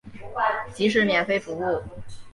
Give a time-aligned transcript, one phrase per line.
[0.73, 1.83] 即使免费服务